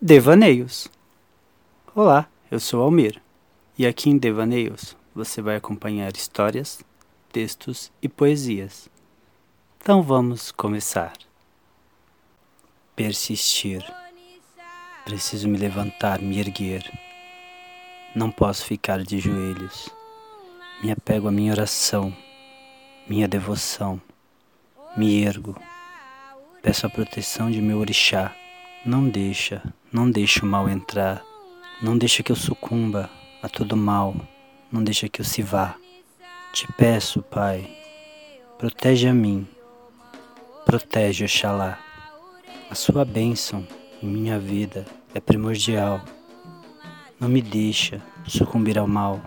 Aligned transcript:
Devaneios. 0.00 0.88
Olá, 1.94 2.28
eu 2.50 2.60
sou 2.60 2.82
Almir 2.82 3.18
e 3.78 3.86
aqui 3.86 4.10
em 4.10 4.18
Devaneios 4.18 4.94
você 5.14 5.40
vai 5.40 5.56
acompanhar 5.56 6.14
histórias, 6.14 6.82
textos 7.32 7.90
e 8.02 8.06
poesias. 8.06 8.90
Então 9.80 10.02
vamos 10.02 10.52
começar. 10.52 11.14
Persistir. 12.94 13.82
Preciso 15.06 15.48
me 15.48 15.56
levantar, 15.56 16.20
me 16.20 16.38
erguer. 16.38 16.84
Não 18.14 18.30
posso 18.30 18.66
ficar 18.66 19.02
de 19.02 19.18
joelhos. 19.18 19.88
Me 20.82 20.92
apego 20.92 21.26
à 21.26 21.32
minha 21.32 21.52
oração, 21.52 22.14
minha 23.08 23.26
devoção. 23.26 23.98
Me 24.94 25.24
ergo. 25.24 25.56
Peço 26.60 26.86
a 26.86 26.90
proteção 26.90 27.50
de 27.50 27.62
meu 27.62 27.78
orixá 27.78 28.36
não 28.86 29.08
deixa, 29.08 29.62
não 29.92 30.08
deixa 30.08 30.44
o 30.44 30.48
mal 30.48 30.68
entrar. 30.68 31.20
Não 31.82 31.98
deixa 31.98 32.22
que 32.22 32.30
eu 32.30 32.36
sucumba 32.36 33.10
a 33.42 33.48
todo 33.48 33.76
mal. 33.76 34.14
Não 34.70 34.82
deixa 34.82 35.08
que 35.08 35.20
eu 35.20 35.24
se 35.24 35.42
vá. 35.42 35.74
Te 36.52 36.72
peço, 36.74 37.20
Pai, 37.20 37.68
protege 38.56 39.08
a 39.08 39.12
mim. 39.12 39.46
Protege 40.64 41.24
Oxalá. 41.24 41.78
A 42.70 42.74
sua 42.76 43.04
bênção 43.04 43.66
em 44.00 44.06
minha 44.06 44.38
vida 44.38 44.86
é 45.12 45.18
primordial. 45.20 46.00
Não 47.18 47.28
me 47.28 47.42
deixa 47.42 48.00
sucumbir 48.24 48.78
ao 48.78 48.86
mal. 48.86 49.20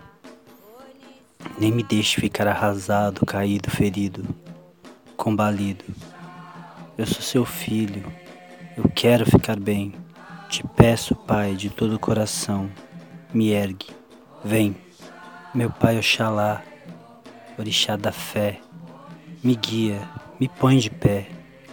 Nem 1.58 1.70
me 1.70 1.82
deixe 1.82 2.18
ficar 2.18 2.48
arrasado, 2.48 3.26
caído, 3.26 3.70
ferido, 3.70 4.24
combalido. 5.16 5.84
Eu 6.96 7.06
sou 7.06 7.20
seu 7.20 7.44
filho 7.44 8.04
eu 8.76 8.88
quero 8.94 9.24
ficar 9.24 9.58
bem. 9.58 9.92
Te 10.48 10.66
peço, 10.76 11.14
Pai, 11.14 11.54
de 11.54 11.70
todo 11.70 11.94
o 11.94 11.98
coração, 11.98 12.70
me 13.32 13.50
ergue. 13.50 13.86
Vem, 14.44 14.76
meu 15.54 15.70
Pai 15.70 15.98
Oxalá, 15.98 16.62
Orixá 17.58 17.96
da 17.96 18.10
fé, 18.10 18.58
me 19.44 19.54
guia, 19.54 20.00
me 20.40 20.48
põe 20.48 20.78
de 20.78 20.90
pé. 20.90 21.28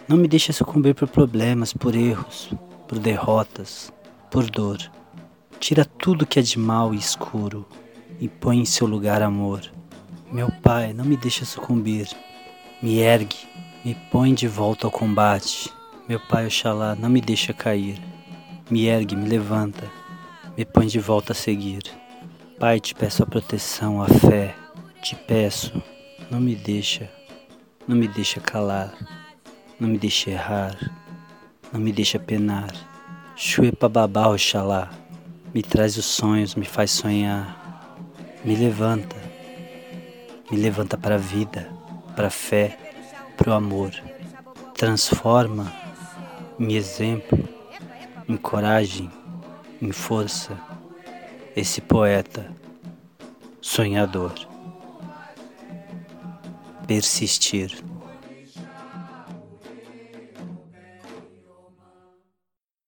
Não 0.08 0.18
me 0.18 0.28
deixe 0.28 0.52
sucumbir 0.52 0.94
por 0.96 1.08
problemas, 1.08 1.74
por 1.74 1.96
erros, 1.96 2.52
por 2.88 3.00
derrotas, 3.00 3.92
por 4.30 4.50
dor. 4.50 4.78
Tira 5.60 5.86
tudo 5.86 6.26
que 6.26 6.40
é 6.40 6.42
de 6.42 6.60
mal 6.60 6.94
e 6.94 6.98
escuro 6.98 7.66
e 8.20 8.28
põe 8.28 8.60
em 8.60 8.66
seu 8.66 8.88
lugar 8.88 9.22
amor. 9.22 9.62
Meu 10.32 10.52
Pai, 10.62 10.94
não 10.94 11.06
me 11.06 11.18
deixe 11.18 11.46
sucumbir. 11.46 12.10
Me 12.82 13.00
ergue, 13.00 13.38
me 13.84 13.96
põe 14.12 14.34
de 14.34 14.48
volta 14.48 14.88
ao 14.88 14.92
combate. 14.92 15.72
Meu 16.08 16.22
Pai 16.22 16.48
Oxalá, 16.48 16.96
não 16.96 17.10
me 17.10 17.20
deixa 17.20 17.52
cair. 17.52 18.02
Me 18.72 18.86
ergue, 18.86 19.14
me 19.14 19.28
levanta, 19.28 19.92
me 20.58 20.64
põe 20.64 20.88
de 20.88 21.00
volta 21.00 21.34
a 21.34 21.36
seguir. 21.36 21.84
Pai, 22.58 22.80
te 22.80 22.96
peço 22.96 23.24
a 23.24 23.26
proteção, 23.26 24.02
a 24.02 24.08
fé. 24.08 24.56
Te 25.02 25.18
peço, 25.18 25.84
não 26.32 26.40
me 26.40 26.56
deixa, 26.56 27.12
não 27.86 27.98
me 27.98 28.08
deixa 28.08 28.40
calar, 28.40 28.94
não 29.78 29.90
me 29.90 29.98
deixa 29.98 30.32
errar, 30.32 30.78
não 31.74 31.82
me 31.82 31.92
deixa 31.92 32.18
penar. 32.18 32.72
Chuepa 33.36 33.90
babá, 33.90 34.30
Oxalá, 34.30 34.90
me 35.54 35.62
traz 35.62 35.98
os 35.98 36.06
sonhos, 36.06 36.56
me 36.56 36.64
faz 36.64 36.92
sonhar. 36.92 37.94
Me 38.46 38.56
levanta, 38.56 39.18
me 40.50 40.58
levanta 40.58 40.98
para 40.98 41.16
a 41.16 41.18
vida, 41.18 41.70
para 42.16 42.28
a 42.28 42.32
fé, 42.32 42.78
para 43.36 43.52
o 43.52 43.54
amor. 43.54 43.92
Transforma 44.74 45.87
em 46.60 46.74
exemplo, 46.74 47.48
em 48.28 48.36
coragem, 48.36 49.12
em 49.82 49.92
força, 49.92 50.58
esse 51.56 51.82
poeta 51.82 52.52
sonhador. 53.62 54.34
Persistir. 56.88 57.84